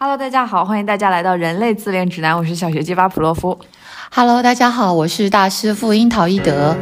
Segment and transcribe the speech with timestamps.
[0.00, 3.58] Hello，大家好，欢迎大家来到人类自恋指南，我是小学鸡巴普洛夫。
[4.14, 6.76] Hello，大家好，我是大师傅樱桃一德。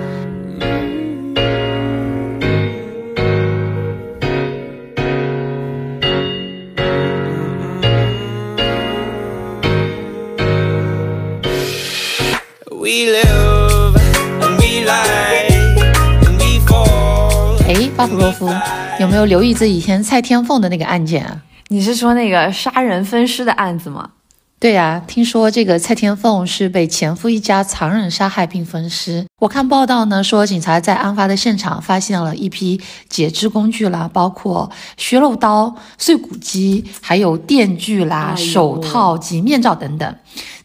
[12.69, 13.97] We live
[14.43, 15.49] and we lie
[16.21, 17.57] and we fall.
[17.67, 18.51] 哎，巴甫洛夫，
[19.01, 21.41] 有没有留意这以前蔡天凤的那个案件啊？
[21.69, 24.11] 你是说那个杀人分尸的案子吗？
[24.59, 29.27] 对呀、听说这个蔡天凤是被前夫一家残忍杀害并分尸。
[29.41, 40.17] 我看报道呢，说警察在案发的现场发现了一批解肢工具啦，包括削肉刀、碎骨机，还有电锯啦、哎手套及面罩等等。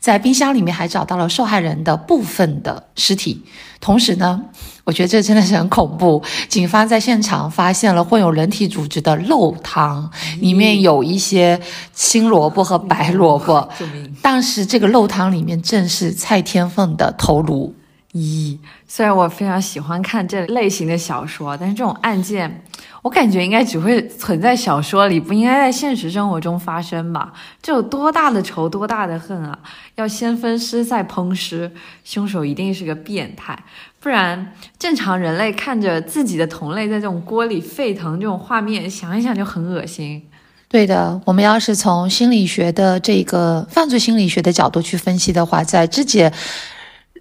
[0.02, 3.42] 在冰箱里面还找到了受害人的部分的尸体。
[3.80, 4.42] 同时呢，
[4.84, 6.22] 我觉得这真的是很恐怖。
[6.50, 11.60] 警方在现场发现了混有人体组织的肉汤，里面有一些
[11.94, 13.70] 青萝卜和白萝卜。
[13.80, 14.14] 救命！
[14.22, 17.74] 当时这个肉汤里面正是蔡天凤的头颅。
[18.14, 22.64] 咦，虽然我非常喜欢看这类型的小说，但是这种案件，
[23.02, 27.34] 我感觉应该只会存在小说里，不应该在现实生活中发生吧？
[27.62, 29.58] 这有多大的仇，多大的恨啊！
[29.96, 31.72] 要先分尸再烹尸，
[32.04, 33.58] 凶手一定是个变态，
[34.00, 40.22] 不然正常人类看着自己的同类在这种锅里沸腾这种画面，想一想就很恶心。
[40.68, 46.32] 对的，我们要是从心理学的这个犯罪心理学的角度去分析的话，在肢解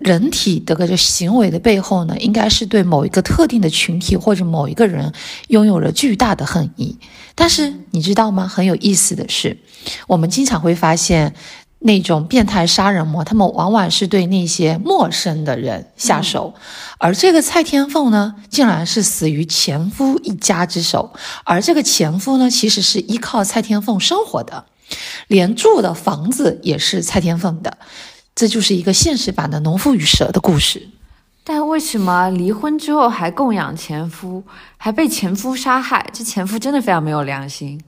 [0.00, 5.12] 人体的这个行为的背后呢，应该是对某一个特定的群体或者某一个人
[5.48, 6.98] 拥有了巨大的恨意。
[7.34, 8.48] 但是你知道吗？
[8.48, 9.56] 很有意思的是，
[10.08, 11.34] 我们经常会发现。
[11.82, 16.52] 那种变态杀人魔，他们往往是对那些陌生的人下手，
[16.98, 21.10] 而这个蔡天凤呢，竟然是死于前夫一家之手，
[21.42, 24.66] 而这个前夫呢，其实是依靠蔡天凤生活的，
[25.28, 27.78] 连住的房子也是蔡天凤的，
[28.34, 30.88] 这就是一个现实版的农夫与蛇的故事。
[31.42, 34.42] 但为什么离婚之后还供养前夫，
[34.76, 36.06] 还被前夫杀害？
[36.12, 37.82] 这前夫真的非常没有良心。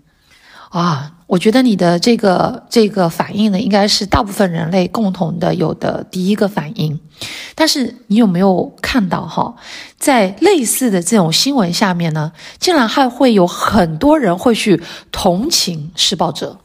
[0.70, 6.98] 啊，我觉得你的这个这个反应呢，应该是大部分人类共同的有的第一个反应。
[7.54, 9.54] 但是你有没有看到哈，
[9.98, 16.58] 在类似的这种新闻下面呢，竟然还会有很多人会去同情施暴者。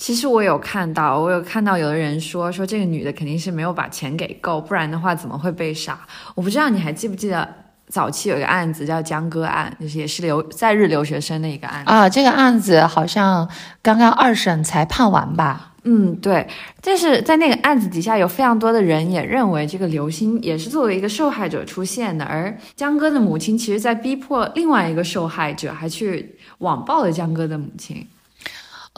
[0.00, 6.00] 其实我有看到，我有看到有的人说说这个女的肯定是没有把钱给够，不然的话怎么会被杀？
[6.34, 7.46] 我不知道你还记不记得
[7.86, 11.92] 早期有一个案子叫江歌案，就是也是留在日留学生的一个案子。
[11.92, 13.46] 啊，这个案子好像
[13.82, 15.74] 刚刚二审才判完吧？
[15.84, 16.48] 嗯，对。
[16.80, 28.08] 但是在那个案子底下，有非常多的人也认为这个刘星也是作为一个受害者出现的，而江歌的母亲其实在逼迫另外一个受害者，还去网暴了江歌的母亲。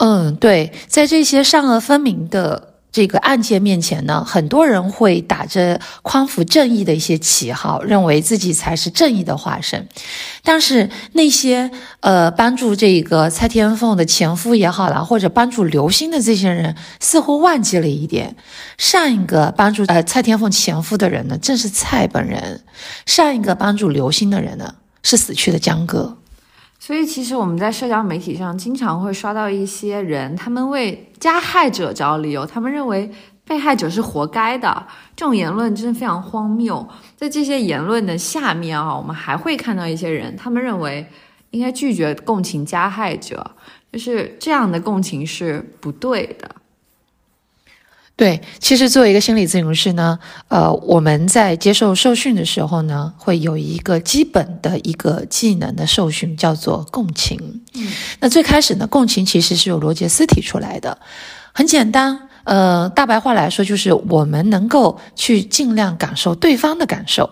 [0.05, 9.87] 嗯，对，在这些善恶分明的这个案件面前呢，很多人会打着匡扶正义的一些旗号，认为自己才是正义的化身。
[10.43, 11.71] 但是那些
[12.01, 18.35] 呃帮助这个蔡天凤的前夫也好啦，或者帮助刘星的这些人，似乎忘记了一点，
[18.77, 22.59] 上一个帮助呃蔡天凤前夫的人呢，正是蔡本人；
[23.05, 26.17] 上一个帮助刘星的人呢，是死去的江哥。
[26.85, 33.09] 所以，其实我们在社交媒体上经常会刷到一些人，他们为加害者找理由，他们认为
[33.45, 34.85] 被害者是活该的。
[35.15, 36.85] 这种言论真的非常荒谬。
[37.15, 41.07] 在这些言论的下面啊，我们还会看到一些人，他们认为
[41.51, 43.49] 应该拒绝共情加害者，
[43.93, 46.51] 就是这样的共情是不对的。
[48.15, 57.63] 对，其实作为一个心理咨询师呢，呃，我们在接受受训的时候呢，会有一个基本的一个技能的受训，叫做共情。
[57.73, 60.95] 嗯，那最开始呢，共情其实是由罗杰斯提出来的，
[61.53, 67.27] 很简单，呃，大白话来说就是我们能够去尽量感受对方的感受，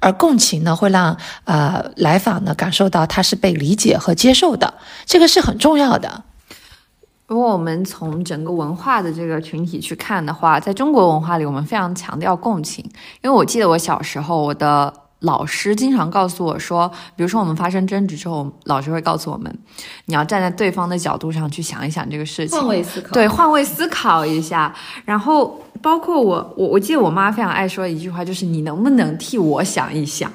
[0.00, 1.14] 而共情呢，会让
[1.44, 4.72] 呃来访呢感受到他是被理解和接受的，
[5.04, 6.24] 这个是很重要的。
[7.34, 12.84] 如果我们从整个文化的这个群体去看的话，在中国文化里，我们非常强调共情。
[13.22, 19.52] 因为我记得我小时候，我的老师经常告诉我说，比如说我们发生争执之后，老师会告诉我们，
[20.04, 24.72] 你要站在对方的角度上去想一想这个事情，位思考对，换位思考一下。
[25.04, 30.30] 然后包括我，我我记得我妈非常爱说一句话，就是你能不能替我想一想？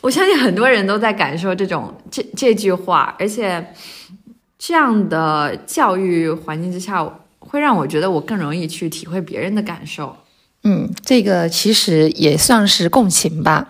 [0.00, 3.64] 我相信很多人都在感受这种这这句话，而且
[4.62, 7.02] 这样的教育环境之下，
[7.38, 10.14] 会让我觉得我更容易去体会别人的感受。
[10.62, 13.66] 嗯，这个其实也算是共情吧。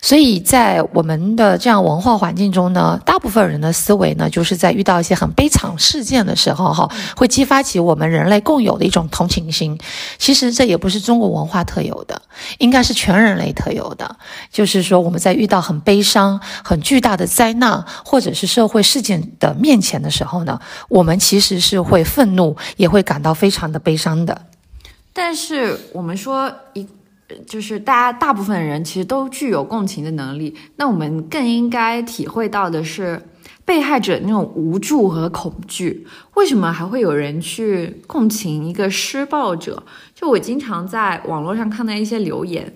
[0.00, 9.78] 所以在我们的这样文化环境中呢，大部分人的思维呢，就是在遇到一些很悲惨事件的时候，哈，会激发起我们人类共有的一种同情心。
[10.16, 12.22] 其实这也不是中国文化特有的，
[12.56, 14.16] 应该是全人类特有的。
[14.50, 20.58] 就是说，我们在遇到很悲伤、很巨大的灾难或者是社会事件的面前的时候呢，
[20.88, 24.46] 我们其实是会愤怒，也会感到非常的悲伤的。
[25.22, 26.86] 但是我们说一，
[27.46, 33.20] 就是大家大部分人其实都具有共情的能力，那我们更应该体会到的是
[33.66, 36.06] 被害者那种无助和恐惧。
[36.36, 39.82] 为什么还会有人去共情一个施暴者？
[40.14, 42.74] 就我经常在网络上看到一些留言，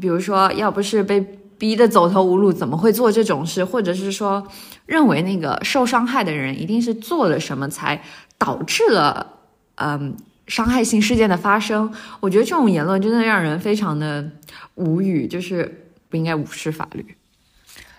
[0.00, 1.20] 比如说要不是被
[1.58, 3.62] 逼得走投无路，怎么会做这种事？
[3.62, 4.42] 或者是说
[4.86, 8.02] 认为那个受伤害的人一定是做了什么才
[8.38, 9.26] 导致了，
[9.74, 10.16] 嗯。
[10.46, 14.28] 伤害性事件的发生，我觉得这种言论真的让人非常的
[14.74, 17.16] 无语，就是不应该无视法律。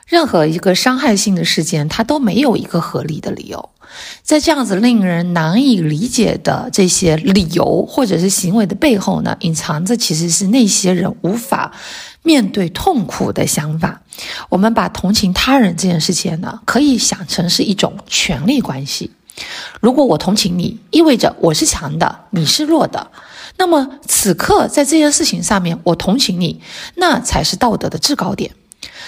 [0.06, 3.70] 任何一个伤害性的事件，它都没有一个合理的理由。
[4.22, 11.72] 在这样子令人难以理解的这些理由或者是行为的背后呢，隐藏着其实是那些人无法
[12.22, 14.02] 面对痛苦的想法。
[14.50, 19.12] 我们把同情他人这件事情呢，可以想成是一种权力关系。
[19.82, 23.12] 如果我同情你，意味着我是强的，你是弱的。
[23.58, 26.62] 那么此刻在这件事情上面，我同情你，
[26.96, 28.52] 那才是道德的制高点。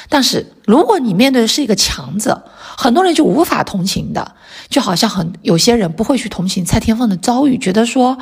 [0.10, 2.44] 但是如果你面对的是一个强者，
[2.78, 4.36] 很多人就无法同情的，
[4.70, 8.18] 就好像很有些人不会去同情蔡天凤的遭遇，觉得说。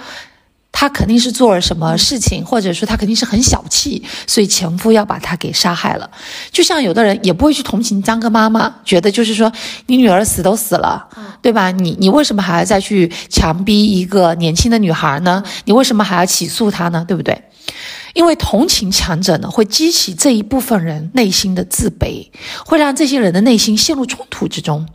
[0.75, 6.09] 他肯定是做了什么事情，或者说他肯定是很小气，所以前夫要把他给杀害了。
[6.51, 9.49] 就像有的人也不会去同情张哥妈妈，觉得就是说
[9.85, 11.07] 你女儿死都死了，
[11.41, 11.71] 对吧？
[11.71, 15.41] 你你为什么还要再去强逼一个年轻的女孩呢？
[15.63, 17.05] 你为什么还要起诉她呢？
[17.07, 17.39] 对不对？
[18.13, 22.27] 因为同情强者呢，会激起这一部分人内心的自卑，
[22.65, 24.85] 会让这些人的内心陷入冲突之中。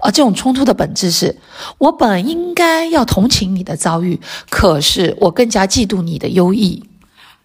[0.00, 1.36] 而这种冲突的本质是，
[1.78, 4.18] 我本应该要同情你的遭遇，
[4.50, 6.82] 可是我更加嫉妒你的优异。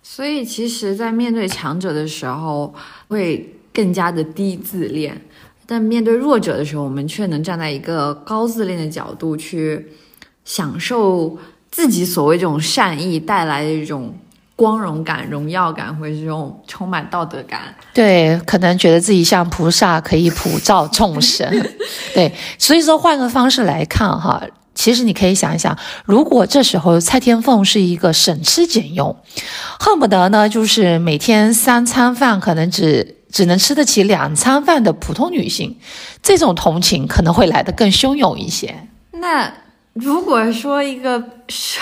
[0.02, 2.74] 所以，其实，在面对强者的时候，
[3.08, 5.14] 会更加的低自恋；
[5.66, 9.88] 但面对弱者的时候，我们却能站在一个高自恋的角度去
[10.46, 11.38] 享受
[11.72, 14.14] 自己所谓这种善意带来的一种。
[14.56, 21.50] 光荣感、荣耀感，或者是这种充满道德感，对，可能觉得自己像菩萨，可以普照众生，
[22.14, 22.32] 对。
[22.60, 24.44] 所以说，换个方式来看哈，
[24.76, 29.16] 其实你可以想一想，如果这时候蔡天凤是一个省吃俭用，
[29.80, 35.76] 恨不得呢就是每天三餐饭可能只只能吃得起两餐饭的普通女性，
[36.22, 38.88] 这种同情可能会来得更汹涌一些。
[39.14, 39.52] 那。
[39.94, 41.82] 如果说一个受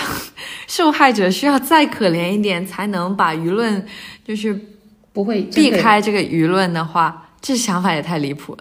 [0.68, 3.86] 受害者需要再可怜一点才能把舆论
[4.28, 4.54] 就是
[5.14, 8.60] 不会避开这个舆论的话，这想法也太离谱了。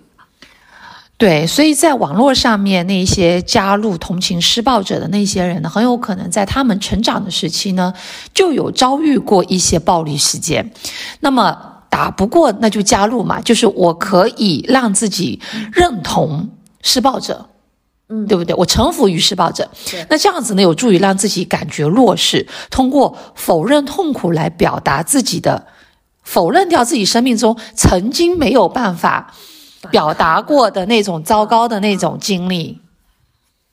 [1.17, 7.93] 对，所以在网络上面那些加入同情施暴者的那些人呢，很有可能在他们成长的时期呢，
[8.33, 10.73] 就有遭遇过一些暴力事件。
[11.21, 15.39] 那么打不过那就加入嘛，就是我可以让自己
[15.73, 16.49] 认同
[16.83, 17.50] 施暴者。
[18.13, 18.53] 嗯，对不对？
[18.57, 19.71] 我臣服于施暴者，
[20.09, 25.69] 那这样子呢，有助于让自己感觉弱势，通过否认痛苦来表达自己的，
[26.25, 29.33] 否认掉自己生命中曾经没有办法
[29.93, 32.81] 表达过的那种糟糕的那种经历。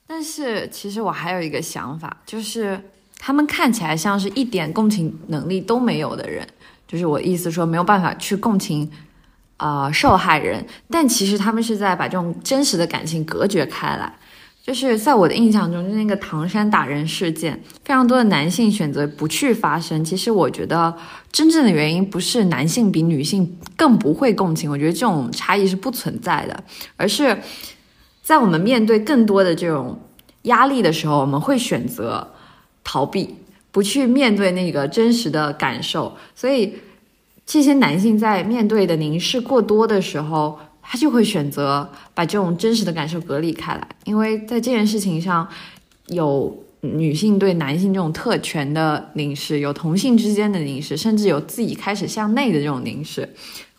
[0.06, 2.80] 但是，其实我还有一个想法，就是
[3.18, 6.48] 他们看起来像是一点共情能力都没有的人，
[6.88, 8.88] 就是我意思说没有办法去共情。
[9.58, 14.14] 啊，受害人，但其实他们是在把这种真实的感情隔绝开来。
[14.64, 20.04] 就是在我的印象中，就那个唐山打人事件，非常多的男性选择不去发声。
[20.04, 20.94] 其实我觉得
[21.32, 26.64] 真正的原因不是男性比女性更不会共情，我觉得这种差异是不存在的，
[26.98, 27.40] 而是
[28.22, 29.98] 在我们面对更多的这种
[30.42, 32.34] 压力的时候，我们会选择
[32.84, 33.36] 逃避，
[33.72, 36.18] 不去面对那个真实的感受。
[36.36, 36.74] 所以
[37.48, 40.60] 这些男性在面对的凝视过多的时候。
[40.90, 45.46] 他就会选择把这种真实的感受隔离开来，因为在这件事情上，
[46.06, 53.28] 有女性对男性这种特权的凝视，有同性之间的凝视，甚至有自己开始向内的这种凝视。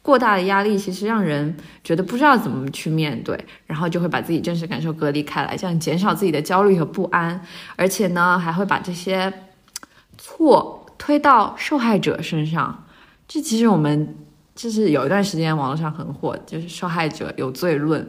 [0.03, 7.41] 过大的压力其实让人觉得不知道怎么去面对，然后就会把自己真实感受隔离开来，这样减少自己的焦虑和不安，
[7.77, 9.33] 而且呢，还会把这些
[10.19, 12.85] 错推到受害者身上。
[13.29, 14.17] 这其实我们。
[14.59, 18.05] 就是有一段时间网络上很火，就是受害者有罪论，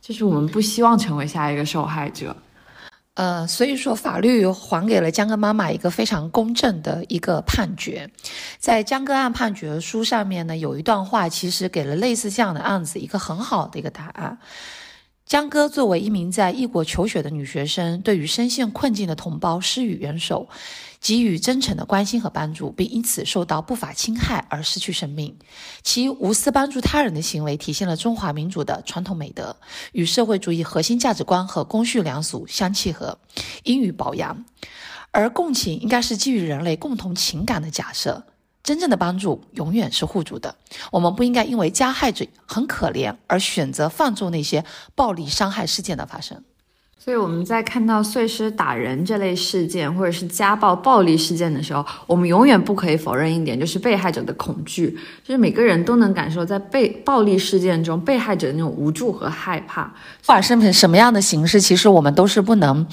[0.00, 2.36] 就是我们不希望成为下一个受害者。
[3.14, 8.10] 呃，所以说法律还给了江歌妈妈一个非常公正的一个判决。
[8.58, 14.38] 在江歌案判决书上面呢，有一段话，其实给了类似这样的案子一个很好的一个答案。
[15.28, 20.48] 江歌作为一名在异国求学的女学生，对于深陷困境的同胞施予援手，
[21.02, 25.36] 给予真诚的关心和帮助，并因此受到不法侵害而失去生命。
[25.82, 29.54] 其无私帮助他人的行为，体现了中华民族的传统美德，
[29.92, 33.18] 与社会主义核心价值观和公序良俗相契合，
[33.64, 34.46] 应予褒扬。
[35.10, 38.24] 而共情应该是基于人类共同情感的假设。
[38.62, 40.54] 真正的帮助永远是互助的，
[40.90, 46.42] 我们不应该因为加害者很可怜而选择放纵那些暴力伤害事件的发生。
[47.00, 54.90] 所以我们在看到碎尸打人这类事件，或者是家暴暴力事件的时候，我们永远不可以否认一点，就是被害者的恐惧，
[55.24, 59.84] 就是每个人都能感受在被暴力事件中被害者的那种无助和害怕。
[59.84, 62.86] 不管是什么样的形式，其实我们都是不能，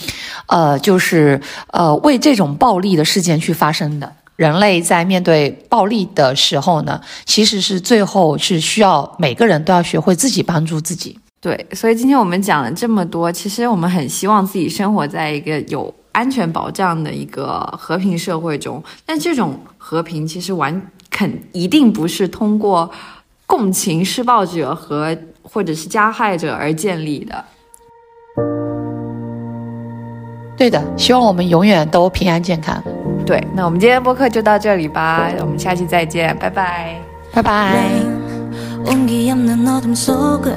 [0.46, 1.42] 呃，就是
[1.74, 4.14] 呃为这种暴力的事件去发生的。
[4.36, 11.18] 人类在面对暴力的时候呢，其实是最后是需要每个人都要学会自己帮助自己。
[11.40, 18.84] 对，所以今天我们讲了这么多，其实我们很希望自己生活在一个有安全保障的一个和平社会中。
[19.06, 22.90] 但这种和平其实完肯一定不是通过
[23.46, 27.46] 共情施暴者和或者是加害者而建立的。
[30.58, 32.84] 对的，希望我们永远都平安健康。
[33.25, 37.01] 对，那我们今天播客就到这里吧，我们下期再见，拜拜，
[37.33, 38.03] 拜拜。
[38.87, 40.57] 온기 없는 어둠 속을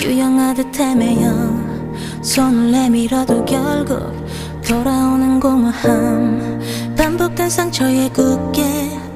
[0.00, 1.30] 유영하듯 헤매여
[2.22, 4.12] 손을 내밀어도 결국
[4.66, 6.60] 돌아오는 공허함
[6.96, 8.62] 반복된 상처에 굳게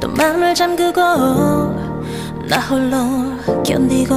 [0.01, 1.01] 또 마음을 잠그고
[2.49, 4.15] 나 홀로 견디고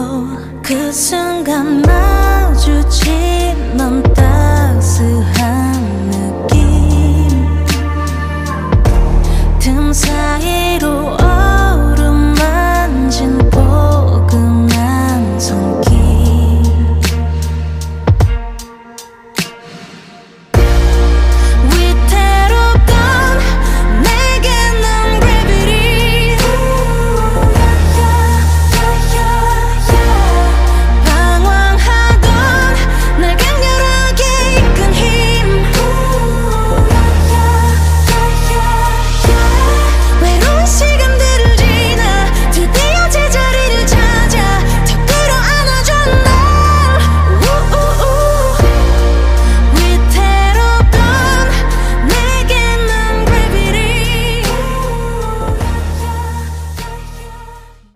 [0.63, 3.11] 그 순간 마주친
[3.75, 5.56] 넌 따스한
[9.92, 10.97] 사이로